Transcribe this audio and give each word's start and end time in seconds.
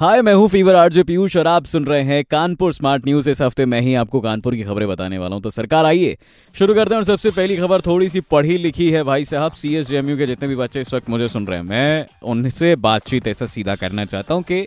हाय 0.00 0.20
मैं 0.22 0.32
हूँ 0.34 0.48
fever 0.48 0.74
RJ 0.74 1.02
Piyush 1.02 1.36
और 1.36 1.46
आप 1.46 1.64
सुन 1.66 1.84
रहे 1.86 2.02
हैं 2.04 2.22
कानपुर 2.24 2.72
स्मार्ट 2.72 3.04
न्यूज़ 3.06 3.28
इस 3.30 3.40
हफ़्ते 3.42 3.64
मैं 3.64 3.80
ही 3.80 3.94
आपको 3.94 4.20
कानपुर 4.20 4.54
की 4.54 4.62
खबरें 4.62 4.86
बताने 4.88 5.18
वाला 5.18 5.34
हूँ। 5.34 5.42
तो 5.42 5.50
सरकार 5.50 5.84
आइए, 5.86 6.16
शुरू 6.54 6.74
करते 6.74 6.94
हैं 6.94 6.98
और 6.98 7.04
सबसे 7.04 7.30
पहली 7.30 7.56
खबर 7.56 7.80
थोड़ी 7.80 8.08
सी 8.08 8.20
पढ़ी 8.30 8.56
लिखी 8.58 8.90
है 8.90 9.02
भाई 9.04 9.24
साहब। 9.24 9.52
सी 9.52 9.74
एस 9.74 9.90
के 9.90 10.26
जितने 10.26 10.48
भी 10.48 10.56
बच्चे 10.56 10.80
इस 10.80 10.92
वक्त 10.94 11.10
मुझे 11.10 11.28
सुन 11.28 11.46
रहे 11.46 11.58
हैं, 11.58 11.66
मैं 11.66 12.06
उनसे 12.24 12.74
बातचीत 12.78 13.26
ऐसा 13.26 13.46
सीधा 13.46 13.74
करना 13.76 14.04
चाहता 14.04 14.34
हूँ 14.34 14.42
कि 14.42 14.62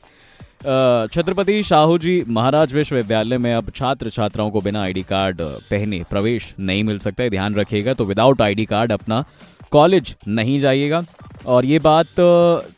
छत्रपति 1.13 1.61
शाहू 1.63 1.97
जी 1.97 2.23
महाराज 2.29 2.73
विश्वविद्यालय 2.73 3.37
में 3.37 3.53
अब 3.53 3.71
छात्र 3.75 4.09
छात्राओं 4.09 4.51
को 4.51 4.61
बिना 4.61 4.81
आईडी 4.81 5.03
कार्ड 5.03 5.41
पहने 5.71 6.03
प्रवेश 6.09 6.53
नहीं 6.59 6.83
मिल 6.83 6.99
सकता 6.99 7.23
है। 7.23 7.29
ध्यान 7.29 7.55
रखिएगा 7.55 7.93
तो 7.93 8.05
विदाउट 8.05 8.41
आईडी 8.41 8.65
कार्ड 8.65 8.91
अपना 8.91 9.23
कॉलेज 9.71 10.15
नहीं 10.27 10.59
जाइएगा। 10.59 10.99
और 11.47 11.65
ये 11.65 11.79
बात 11.79 12.07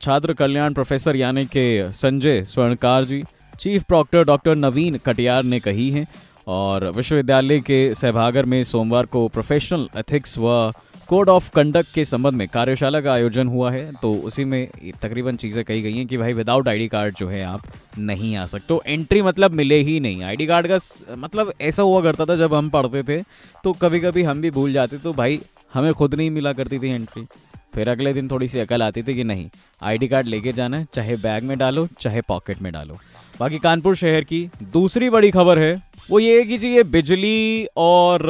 छात्र 0.02 0.34
कल्याण 0.34 0.74
प्रोफेसर 0.74 1.16
यानी 1.16 1.46
कि 1.46 1.92
Sanjay 1.96 2.44
Swarnkar 2.46 3.04
ji, 3.04 3.24
chief 3.60 3.84
proctor 3.84 4.24
doctor 4.24 4.56
Naveen 4.56 4.98
Katiyar 4.98 5.44
ने 5.44 5.60
कही 5.60 5.90
है। 5.92 6.06
और 6.48 6.86
विश्वविद्यालय 6.92 7.60
के 7.60 7.94
सहभागर 7.96 8.46
में 8.46 8.64
सोमवार 8.64 9.06
को 9.06 9.28
प्रोफेशनल 9.28 9.88
एथिक्स 9.98 10.38
व 10.38 10.72
कोड 11.10 11.30
ऑफ़ 11.30 11.50
कंडक्ट 11.52 11.94
के 11.94 12.06
संबंध 12.06 12.34
में 12.34 12.48
कार्यशाला 12.48 13.00
का 13.02 13.12
आयोजन 13.14 13.48
हुआ 13.48 13.72
है। 13.72 13.92
तो 14.02 14.14
उसी 14.14 14.44
में 14.46 14.68
तकरीबन 15.02 15.36
चीज़ें 15.36 15.64
कही 15.64 15.82
गई 15.82 15.94
हैं 15.94 16.06
कि 16.08 16.18
भाई 16.18 16.34
विदाउट 16.34 16.68
आईडी 16.68 16.88
कार्ड 16.88 17.16
जो 17.16 17.28
है 17.28 17.44
आप 17.44 17.62
नहीं 18.00 18.36
आ 18.36 18.46
सकते। 18.46 18.66
तो 18.68 18.82
एंट्री 18.88 19.22
मतलब 19.22 19.52
मिले 19.52 19.80
ही 19.82 20.00
नहीं। 20.00 20.24
आईडी 20.24 20.48
कार्ड 20.48 20.68
का 20.68 21.16
मतलब 21.18 21.54
ऐसा 21.62 21.84
हुआ 21.84 22.02
करता 22.02 22.26
था 22.26 22.36
जब 22.36 22.54
हम 22.54 22.70
पढ़ते 22.70 23.04
थे 23.04 23.22
तो 23.64 23.74
कभी 23.74 24.00
कभी 24.00 24.24
हम 24.24 24.42
भी 24.42 24.52
भूल 24.52 24.74
जाते। 24.74 24.98
तो 24.98 25.14
भाई, 25.14 25.40
हमें 25.74 25.94
खुद 25.94 26.16
नहीं 26.16 26.30
मिला 26.32 26.54
करती 26.54 26.80
थी 26.80 26.90
एंट्री 26.90 27.26
फिर 27.74 27.90
अगले 27.90 28.14
दिन 28.14 28.28
थोड़ी 28.30 28.48
सी 28.48 28.60
अकल 28.60 28.84
आती 28.84 29.04
थी 29.04 29.16
कि 29.16 29.24
नहीं 29.24 29.50
आईडी 29.84 30.08
कार्ड 30.08 30.28
लेके 30.28 30.54
जाना 30.54 30.78
है, 30.78 30.88
चाहे 30.94 31.16
बैग 31.18 31.44
में 31.44 31.58
डालो, 31.58 31.88
चाहे 32.00 32.22
पॉकेट 32.22 32.62
में 32.62 32.72
डालो। 32.74 32.98
बाकी 33.40 33.58
कानपुर 33.60 33.96
शहर 33.96 34.24
की 34.24 34.50
दूसरी 34.74 35.10
बड़ी 35.10 35.30
खबर 35.32 35.60
है, 35.60 35.76
वो 36.10 36.20
ये 36.20 36.38
है 36.40 36.46
कि 36.46 36.58
जी 36.58 36.70
ये 36.70 36.84
बिजली 36.86 37.68
और 37.78 38.22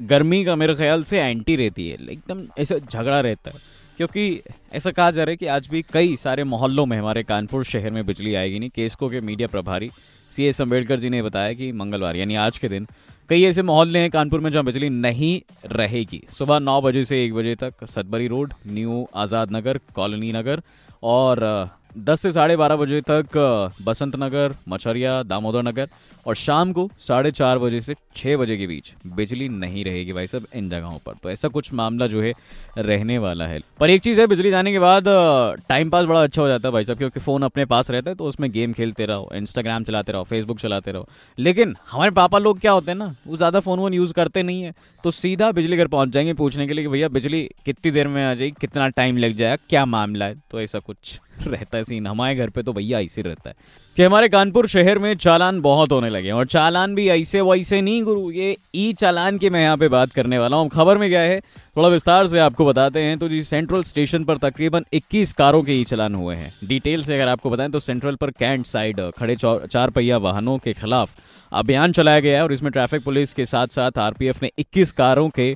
गर्मी 0.00 0.44
का 0.44 0.56
मेरे 0.56 0.74
ख्याल 0.74 1.02
से 1.02 1.20
एंटी 1.20 1.56
रहती 1.56 1.88
है, 1.88 1.98
एकदम 2.10 2.46
ऐसा 2.58 2.78
झगड़ा 2.78 3.20
रहता 3.20 3.50
है। 3.50 3.80
क्योंकि 3.96 4.40
ऐसा 4.74 4.90
कहा 4.90 5.10
जा 5.10 5.22
रहा 5.24 5.30
है 5.30 5.36
कि 5.36 5.46
आज 5.46 5.66
भी 5.68 5.84
कई 5.92 6.16
सारे 6.16 6.44
मोहल्लों 6.44 6.84
में 6.86 6.96
हमारे 6.98 7.22
कानपुर 7.22 7.64
शहर 7.64 7.90
में 7.90 8.04
बिजली 8.06 8.34
आएगी 8.34 8.58
नहीं, 8.58 8.70
केसको 8.70 9.08
के 9.08 9.20
मीडिया 9.20 9.48
प्रभारी, 9.48 9.90
सी 10.32 10.44
एस 10.44 10.60
अंबेडकर 10.60 11.00
जी 11.00 11.08
ने 11.10 11.22
बताया 11.22 11.52
कि 11.52 11.70
मंगलवार, 11.72 12.16
यानी 12.16 12.34
आज 12.34 12.58
के 12.58 12.68
दिन 12.68 12.86
कई 13.32 13.44
ऐसे 13.44 13.62
मोहल्ले 13.62 13.98
हैं 13.98 14.10
कानपुर 14.10 14.40
में 14.40 14.50
जहाँ 14.50 14.64
बिजली 14.64 14.88
नहीं 14.90 15.40
रहेगी। 15.66 16.20
सुबह 16.38 16.58
नौ 16.58 16.80
बजे 16.80 17.04
से 17.04 17.22
एक 17.24 17.34
बजे 17.34 17.54
तक 17.54 17.84
Satbari 17.84 18.26
road, 18.28 18.52
new 18.68 19.06
Azad 19.14 19.52
Nagar, 19.52 19.78
colony 19.94 20.32
Nagar 20.32 20.62
और 21.02 21.40
अ, 21.92 21.98
दस 21.98 22.20
से 22.20 22.32
साढ़े 22.32 22.56
बारह 22.56 22.76
बजे 22.76 23.00
तक 23.00 23.36
बसंत 23.84 24.16
नगर 24.16 24.54
मछरिया 24.68 25.22
दामोदर 25.22 25.62
नगर 25.62 25.88
और 26.26 26.34
शाम 26.36 26.72
को 26.72 26.88
साढ़े 26.98 27.30
चार 27.30 27.58
बजे 27.58 27.80
से 27.80 27.94
छः 28.16 28.36
बजे 28.36 28.56
के 28.56 28.66
बीच 28.66 28.92
बिजली 29.06 29.48
नहीं 29.48 29.84
रहेगी 29.84 30.12
भाई 30.12 30.26
साहब 30.26 30.46
इन 30.54 30.68
जगहों 30.70 30.98
पर। 31.06 31.14
तो 31.22 31.30
ऐसा 31.30 31.48
कुछ 31.48 31.72
मामला 31.74 32.06
जो 32.06 32.22
है 32.22 32.32
रहने 32.78 33.18
वाला 33.18 33.46
है। 33.46 33.60
पर 33.80 33.90
एक 33.90 34.02
चीज़ 34.02 34.20
है 34.20 34.26
बिजली 34.26 34.50
जाने 34.50 34.72
के 34.72 34.78
बाद 34.78 35.04
टाइम 35.68 35.90
पास 35.90 36.04
बड़ा 36.04 36.22
अच्छा 36.22 36.42
हो 36.42 36.48
जाता 36.48 36.68
है 36.68 36.72
भाई 36.72 36.84
साहब 36.84 36.98
क्योंकि 36.98 37.20
फ़ोन 37.20 37.42
अपने 37.42 37.64
पास 37.64 37.90
रहता 37.90 38.10
है 38.10 38.16
तो 38.16 38.24
उसमें 38.24 38.50
गेम 38.52 38.72
खेलते 38.72 39.06
रहो 39.06 39.30
इंस्टाग्राम 39.34 39.84
चलाते 39.84 40.12
रहो 40.12 40.24
फेसबुक 40.24 40.58
चलाते 40.60 40.92
रहो। 40.92 41.08
लेकिन 41.38 41.76
हमारे 41.90 42.10
पापा 42.10 42.38
लोग 42.38 42.60
क्या 42.60 42.72
होते 42.72 42.90
हैं 42.90 42.98
ना 42.98 43.14
वो 43.26 43.36
ज़्यादा 43.36 43.60
फ़ोन 43.60 43.78
वोन 43.78 43.94
यूज़ 43.94 44.12
करते 44.12 44.42
नहीं 44.42 44.62
है 44.62 44.72
तो 45.04 45.10
सीधा 45.10 45.50
बिजली 45.52 45.76
घर 45.76 45.86
पहुँच 45.86 46.08
जाएँगे 46.08 46.32
पूछने 46.34 46.66
के 46.66 46.74
लिए 46.74 46.84
कि 46.84 46.90
भैया 46.90 47.08
बिजली 47.08 47.42
कितनी 47.66 47.90
देर 47.92 48.08
में 48.08 48.24
आ 48.24 48.32
जाएगी 48.34 48.54
कितना 48.60 48.88
टाइम 48.88 49.16
लग 49.16 49.32
जाएगा 49.32 49.56
क्या 49.70 49.84
मामला 49.86 50.24
है? 50.24 50.34
तो 50.50 50.60
ऐसा 50.60 50.78
कुछ। 50.78 51.18
रहता 51.40 51.76
है 51.76 51.84
सीन 51.84 52.06
हमारे 52.06 52.34
घर 52.34 52.50
पे 52.50 52.62
तो 52.62 52.72
भैया 52.72 53.00
ऐसे 53.00 53.22
रहता 53.22 53.48
है। 53.48 53.54
कि 53.96 54.02
हमारे 54.02 54.28
कानपुर 54.28 54.66
शहर 54.68 54.98
में 54.98 55.14
चालान 55.14 55.60
बहुत 55.60 55.92
होने 55.92 56.08
लगे 56.10 56.30
और 56.30 56.46
चालान 56.46 56.94
भी 56.94 57.08
ऐसे 57.08 57.40
वैसे 57.40 57.80
नहीं, 57.80 58.02
गुरु। 58.02 58.30
ये 58.30 58.56
ई 58.74 58.92
चालान 58.92 59.38
की 59.38 59.50
मैं 59.50 59.62
यहाँ 59.62 59.76
पे 59.76 59.88
बात 59.88 60.12
करने 60.12 60.38
वाला 60.38 60.56
हूँ। 60.56 60.68
खबर 60.68 60.98
में 60.98 61.08
क्या 61.10 61.20
है? 61.20 61.40
थोड़ा 61.76 61.88
विस्तार 61.88 62.26
से 62.26 62.38
आपको 62.38 62.66
बताते 62.66 63.00
हैं। 63.02 63.18
तो 63.18 63.28
जी 63.28 63.42
सेंट्रल 63.44 63.82
स्टेशन 63.82 64.24
पर 64.24 64.38
तकरीबन 64.38 64.84
21 64.94 65.32
कारों 65.32 65.62
के 65.62 65.80
ई 65.80 65.84
चालान 65.84 66.14
हुए 66.14 66.34
हैं। 66.36 66.52
डिटेल 66.64 67.04
से 67.04 67.14
अगर 67.14 67.28
आपको 67.28 67.50
बताएँ 67.50 67.70
तो 67.70 67.80
सेंट्रल 67.80 68.16
पर 68.16 68.30
कैंट 68.30 68.66
साइड 68.66 69.00
खड़े 69.18 69.36
चार 69.36 69.90
पहिया 69.90 70.16
वाहनों 70.18 70.58
के 70.58 70.72
खिलाफ 70.72 71.10
अभियान 71.52 71.92
चलाया 71.92 72.20
गया 72.20 72.36
है 72.36 72.42
और 72.42 72.52
इसमें 72.52 72.70
ट्रैफ़िक 72.72 73.04
पुलिस 73.04 73.32
के 73.34 73.44
साथ 73.46 73.66
साथ 73.66 73.98
आरपीएफ 73.98 74.42
ने 74.42 74.50
21 74.58 74.92
कारों 74.92 75.28
के 75.38 75.54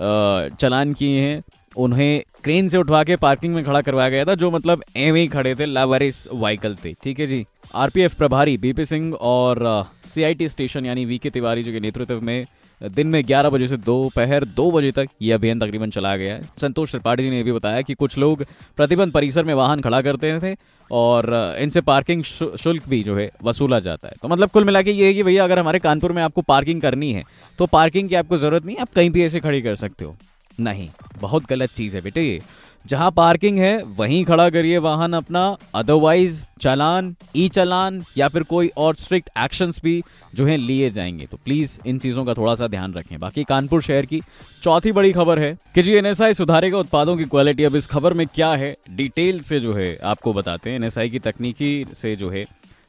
चालान 0.00 0.92
किए 0.92 1.20
हैं। 1.20 1.42
उन्हें 1.78 2.22
क्रेन 2.44 2.68
से 2.68 2.78
उठवा 2.78 3.02
के 3.04 3.16
पार्किंग 3.16 3.54
में 3.54 3.64
खड़ा 3.64 3.80
करवाया 3.80 4.08
गया 4.10 4.24
था, 4.24 4.34
जो 4.34 4.50
मतलब 4.50 4.82
एवं 4.96 5.18
ही 5.18 5.26
खड़े 5.28 5.54
थे 5.54 5.66
लावारिस 5.66 6.26
व्हीकल 6.34 6.74
थे। 6.74 6.92
ठीक 7.02 7.20
है 7.20 7.26
जी? 7.26 7.44
आरपीएफ 7.74 8.14
प्रभारी 8.14 8.56
बीपी 8.58 8.84
सिंह 8.84 9.12
और 9.14 9.86
सीआईटी 10.14 10.48
स्टेशन 10.48 10.86
यानी 10.86 11.04
वी 11.04 11.18
के 11.18 11.30
तिवारी 11.30 11.62
जी 11.62 11.72
के 11.72 11.80
नेतृत्व 11.80 12.20
में 12.20 12.46
दिन 12.80 13.06
में 13.06 13.20
11 13.22 13.50
बजे 13.50 13.66
से 13.68 13.76
दोपहर 13.76 14.44
दो 14.44 14.50
दो 14.58 14.70
बजे 14.70 14.90
तक 14.92 15.08
ये 15.22 15.32
अभियान 15.32 15.60
तकरीबन 15.60 15.90
चलाया 15.90 16.16
गया 16.16 16.34
है। 16.34 16.42
संतोष 16.60 16.90
त्रिपाठी 16.90 17.22
जी 17.22 17.30
ने 17.30 17.42
भी 17.42 17.52
बताया 17.52 17.80
कि 17.82 17.94
कुछ 17.94 18.16
लोग 18.18 18.44
प्रतिबंध 18.76 19.12
परिसर 19.12 19.44
में 19.44 19.52
वाहन 19.54 19.80
खड़ा 19.80 20.00
करते 20.00 20.38
थे 20.40 20.54
और 20.90 21.56
इनसे 21.60 21.80
पार्किंग 21.80 22.22
शुल्क 22.22 22.88
भी 22.88 23.02
जो 23.02 23.16
है 23.16 23.30
वसूला 23.44 23.78
जाता 23.78 24.08
है। 24.08 24.14
तो 24.22 24.28
मतलब 24.28 24.50
कुल 24.50 24.64
मिला 24.64 24.82
के 24.82 24.92
ये 24.92 25.06
है 25.06 25.14
कि 25.14 25.22
भैया, 25.22 25.44
अगर 25.44 25.58
हमारे 25.58 25.78
कानपुर 25.78 26.12
में 26.12 26.22
आपको 26.22 26.42
पार्किंग 26.42 26.80
करनी 26.80 27.12
है 27.12 27.22
तो 27.58 27.66
पार्किंग 27.66 28.08
की 28.08 28.14
आपको 28.14 28.38
ज़रूरत 28.38 28.66
नहीं 28.66 28.76
आप 28.76 28.92
कहीं 28.94 29.10
भी 29.10 29.24
ऐसे 29.24 29.40
खड़ी 29.40 29.60
कर 29.60 29.76
सकते 29.76 30.04
हो। 30.04 30.16
नहीं। 30.58 30.88
बहुत 31.20 31.48
गलत 31.50 31.70
चीज़ 31.70 31.96
है 31.96 32.02
बेटे 32.02 32.40
जहाँ 32.86 33.10
पार्किंग 33.10 33.58
है, 33.58 33.82
वहीं 33.82 34.24
खड़ा 34.24 34.48
करिए 34.50 34.78
वाहन 34.78 35.12
अपना। 35.12 35.56
अदरवाइज़ 35.74 36.42
चालान 36.60 37.14
ई 37.36 37.48
चालान 37.48 38.02
या 38.18 38.28
फिर 38.28 38.42
कोई 38.42 38.70
और 38.76 38.94
स्ट्रिक्ट 38.94 39.30
एक्शंस 39.38 39.80
भी 39.82 40.02
जो 40.34 40.46
है 40.46 40.56
लिए 40.56 40.90
जाएँगे। 40.90 41.26
तो 41.26 41.36
प्लीज़ 41.36 41.78
इन 41.86 41.98
चीज़ों 41.98 42.24
का 42.24 42.34
थोड़ा 42.34 42.54
सा 42.54 42.66
ध्यान 42.66 42.94
रखें। 42.94 43.18
बाकी 43.18 43.44
कानपुर 43.44 43.82
शहर 43.82 44.06
की 44.06 44.20
चौथी 44.62 44.92
बड़ी 44.92 45.12
खबर 45.12 45.38
है 45.38 45.56
कि 45.74 45.82
जी 45.82 45.92
एनएसआई 45.92 46.34
सुधारेगा 46.34 46.78
उत्पादों 46.78 47.16
की 47.16 47.24
क्वालिटी 47.24 47.64
अब 47.64 47.76
इस 47.76 47.86
खबर 47.86 48.12
में 48.12 48.26
क्या 48.26 48.52
है? 48.52 48.76
डिटेल 48.90 49.40
से 49.40 49.60
जो 49.60 49.74
है 49.74 49.96
आपको 50.04 50.32
बताते 50.32 50.70
हैं। 50.70 50.76
एनएसआई 50.76 51.10
की 51.10 51.18
तकनीकी 51.18 51.86
से 51.94 52.14
जो 52.16 52.30
है 52.30 52.44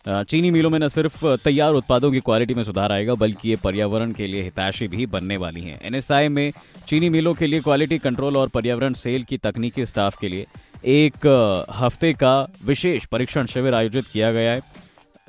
चीनी 0.05 0.49
मिलों 0.51 0.69
में 0.69 0.77
न 0.79 0.87
सिर्फ़ 0.87 1.25
तैयार 1.43 1.73
उत्पादों 1.73 2.11
की 2.11 2.19
क्वालिटी 2.19 2.53
में 2.53 2.63
सुधार 2.63 2.91
आएगा, 2.91 3.13
बल्कि 3.13 3.49
ये 3.49 3.55
पर्यावरण 3.63 4.11
के 4.11 4.27
लिए 4.27 4.43
हिताशी 4.43 4.87
भी 4.87 5.05
बनने 5.05 5.37
वाली 5.37 5.61
हैं। 5.61 5.79
एनएसआई 5.81 6.27
में 6.27 6.51
चीनी 6.87 7.09
मिलों 7.09 7.33
के 7.33 7.47
लिए 7.47 7.59
क्वालिटी 7.59 7.97
कंट्रोल 7.97 8.37
और 8.37 8.49
पर्यावरण 8.49 8.93
सेल 8.95 9.23
की 9.23 9.37
तकनीकी 9.37 9.85
स्टाफ 9.85 10.17
के 10.21 10.27
लिए 10.27 10.45
एक 10.87 11.25
हफ़्ते 11.73 12.13
का 12.13 12.35
विशेष 12.65 13.05
परीक्षण 13.05 13.45
शिविर 13.45 13.73
आयोजित 13.73 14.05
किया 14.07 14.31
गया 14.31 14.51
है। 14.51 14.61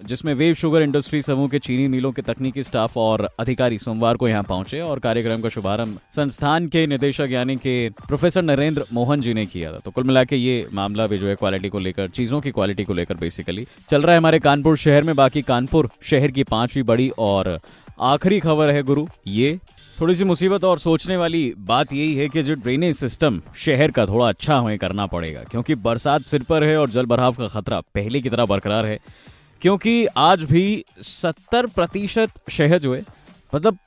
जिसमें 0.02 0.32
वेव 0.34 0.54
शुगर 0.54 0.82
इंडस्ट्री 0.82 1.20
समूह 1.22 1.48
के 1.48 1.58
चीनी 1.58 1.86
मिलों 1.88 2.10
के 2.12 2.22
तकनीकी 2.22 2.62
स्टाफ 2.62 2.96
और 2.96 3.28
अधिकारी 3.38 3.78
सोमवार 3.78 4.16
को 4.16 4.28
यहाँ 4.28 4.42
पहुँचे 4.42 4.80
और 4.80 4.98
कार्यक्रम 4.98 5.40
का 5.40 5.48
शुभारंभ 5.48 5.98
संस्थान 6.16 6.66
के 6.68 6.86
निदेशक 6.86 7.28
यानी 7.30 7.56
के 7.56 7.88
प्रोफेसर 8.06 8.42
नरेंद्र 8.42 8.84
मोहन 8.92 9.20
जी 9.20 9.34
ने 9.34 9.46
किया 9.46 9.72
था। 9.72 9.78
तो 9.78 9.90
कुल 9.90 10.04
मिला 10.04 10.24
ये 10.32 10.66
मामला 10.72 11.06
भी 11.06 11.18
जो 11.18 11.28
है 11.28 11.34
क्वालिटी 11.34 11.68
को 11.68 11.78
लेकर, 11.78 12.08
चीज़ों 12.08 12.40
की 12.40 12.50
क्वालिटी 12.50 12.84
को 12.84 12.94
लेकर 12.94 13.14
बेसिकली 13.16 13.66
चल 13.90 14.02
रहा 14.02 14.12
है 14.12 14.18
हमारे 14.18 14.38
कानपुर 14.38 14.76
शहर 14.76 15.02
में। 15.02 15.14
बाकी 15.16 15.42
कानपुर 15.42 15.88
शहर 16.02 16.30
की 16.30 16.42
पांचवी 16.44 16.82
बड़ी 16.84 17.08
और 17.18 17.58
आखिरी 18.00 18.40
खबर 18.40 18.70
है 18.70 18.82
गुरु, 18.82 19.06
ये 19.26 19.58
थोड़ी 20.00 20.14
सी 20.14 20.24
मुसीबत 20.24 20.64
और 20.64 20.78
सोचने 20.78 21.16
वाली 21.16 21.42
बात 21.58 21.92
यही 21.92 22.14
है 22.14 22.28
कि 22.28 22.42
जो 22.42 22.54
ड्रेनेज 22.56 22.96
सिस्टम 22.96 23.40
शहर 23.56 23.90
का 23.90 24.06
थोड़ा 24.06 24.28
अच्छा 24.28 24.56
हमें 24.56 24.78
करना 24.78 25.06
पड़ेगा, 25.06 25.40
क्योंकि 25.40 25.74
बरसात 25.76 26.22
सिर 26.22 26.42
पर 26.42 26.64
है 26.64 26.76
और 26.78 26.90
जल 26.90 27.06
भराव 27.06 27.32
का 27.32 27.48
खतरा 27.50 27.80
पहले 27.94 28.20
की 28.20 28.30
तरह 28.30 28.46
बरकरार 28.46 28.86
है। 28.86 28.98
क्योंकि 29.62 30.04
आज 30.16 30.44
भी 30.44 30.84
70 31.04 31.66
प्रतिशत 31.74 32.50
शहर 32.50 32.78
जो 32.78 32.94
है 32.94 33.02
मतलब 33.54 33.78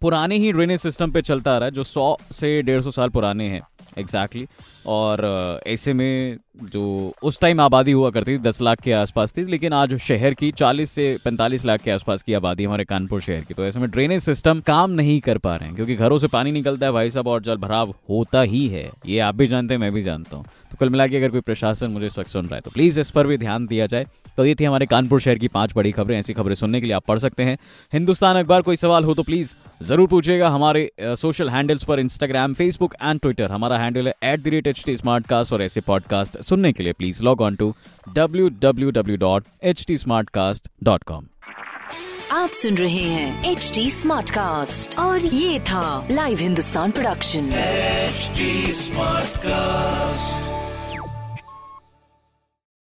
पुराने 0.00 0.36
ही 0.38 0.52
ड्रेनेज 0.52 0.80
सिस्टम 0.80 1.10
पे 1.10 1.20
चलता 1.22 1.52
आ 1.54 1.58
रहा 1.58 1.64
है, 1.64 1.70
जो 1.70 1.84
100 1.84 2.16
से 2.32 2.62
150 2.62 2.90
साल 2.90 3.08
पुराने 3.08 3.48
हैं 3.48 3.60
एग्जैक्टली 3.98 4.40
exactly. 4.42 4.86
और 4.86 5.60
ऐसे 5.66 5.92
में 5.92 6.38
जो 6.64 7.12
उस 7.22 7.38
टाइम 7.40 7.60
आबादी 7.60 7.92
हुआ 7.92 8.10
करती 8.10 8.34
थी 8.34 8.38
10 8.38 8.60
लाख 8.60 8.80
के 8.80 8.92
आसपास 8.92 9.32
थी, 9.36 9.44
लेकिन 9.44 9.72
आज 9.72 9.96
शहर 9.98 10.34
की 10.34 10.50
40 10.52 10.90
से 10.90 11.16
45 11.24 11.64
लाख 11.64 11.80
के 11.80 11.90
आसपास 11.90 12.22
की 12.22 12.34
आबादी 12.34 12.64
हमारे 12.64 12.84
कानपुर 12.84 13.20
शहर 13.20 13.40
की। 13.40 13.54
तो 13.54 13.64
ऐसे 13.64 13.78
में 13.78 13.90
ड्रेनेज 13.90 14.22
सिस्टम 14.22 14.60
काम 14.60 14.90
नहीं 14.90 15.20
कर 15.20 15.38
पा 15.38 15.54
रहे 15.56 15.66
हैं, 15.66 15.74
क्योंकि 15.76 15.94
घरों 15.94 16.18
से 16.18 16.26
पानी 16.26 16.52
निकलता 16.52 16.86
है, 16.86 16.92
भाई 16.92 17.10
साहब, 17.10 17.28
और 17.28 17.42
जल 17.42 17.56
भराव 17.56 17.94
होता 18.10 18.42
ही 18.42 18.66
है। 18.68 18.90
ये 19.06 19.18
आप 19.18 19.34
भी 19.34 19.46
जानते 19.46 19.74
हैं, 19.74 19.80
मैं 19.80 19.92
भी 19.92 20.02
जानता 20.02 20.36
हूँ। 20.36 20.44
तो 20.70 20.76
कुल 20.78 20.90
मिला 20.90 21.06
के 21.06 21.16
अगर 21.16 21.30
कोई 21.30 21.40
प्रशासन 21.40 21.90
मुझे 21.90 22.06
इस 22.06 22.18
वक्त 22.18 22.30
सुन 22.30 22.46
रहा 22.46 22.54
है 22.54 22.60
तो 22.60 22.70
प्लीज़ 22.70 23.00
इस 23.00 23.10
पर 23.10 23.26
भी 23.26 23.36
ध्यान 23.38 23.66
दिया 23.66 23.86
जाए। 23.86 24.06
तो 24.36 24.44
ये 24.44 24.54
थी 24.60 24.64
हमारे 24.64 24.86
कानपुर 24.86 25.20
शहर 25.20 25.38
की 25.38 25.48
पाँच 25.48 25.72
बड़ी 25.76 25.92
खबरें 25.92 26.18
ऐसी 26.18 26.32
खबरें 26.32 26.54
सुनने 26.54 26.80
के 26.80 26.86
लिए 26.86 26.94
आप 26.96 27.04
पढ़ 27.08 27.18
सकते 27.18 27.42
हैं। 27.42 27.56
हिंदुस्तान 27.92 28.36
अखबार 28.36 28.62
कोई 28.62 28.76
सवाल 28.76 29.04
हो 29.04 29.14
तो 29.14 29.22
प्लीज़ 29.22 29.54
ज़रूर 29.82 30.08
पूछिएगा 30.08 30.48
हमारे 30.48 30.90
सोशल 31.00 31.50
हैंडल्स 31.50 31.84
पर 31.84 32.00
इंस्टाग्राम 32.00 32.54
फेसबुक 32.54 32.94
एंड 33.02 33.20
ट्विटर 33.20 33.52
हमारा 33.52 33.78
हैंडल 33.78 34.08
है 34.08 34.14
at 34.24 34.40
the 34.40 34.48
rate 34.48 34.66
H 34.66 34.84
T 34.86 34.96
और 35.52 35.62
ऐसे 35.62 35.80
पॉडकास्ट 35.80 36.40
सुनने 36.42 36.72
के 36.72 36.82
लिए 36.82 36.92
please 36.92 37.22
log 37.22 37.40
on 37.40 37.56
to 37.56 37.74
W 38.08 38.48
W 38.62 38.90
W 38.90 39.16
dot 39.16 39.44
H 39.62 39.84
T 39.88 39.96
smart 39.98 40.30
cast 40.30 40.68
dot 40.84 41.02
com 41.02 41.26
आप 42.32 42.50
सुन 42.50 42.74
रहे 42.74 43.02
हैं 43.02 43.50
एच 43.50 43.70
टी 43.74 43.90
स्मार्ट 43.90 44.30
कास्ट 44.30 44.98
और 44.98 45.26
ये 45.26 45.58
था 45.60 46.06
live 46.10 46.38
Hindustan 46.38 46.90
production 46.90 47.50
HD 48.12 48.72
Smartcast. 48.76 50.51